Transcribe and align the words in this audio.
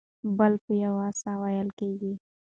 بل 0.37 0.53
په 0.63 0.71
یو 0.83 0.95
ساه 1.21 1.37
وېل 1.41 1.69
کېږي. 1.79 2.13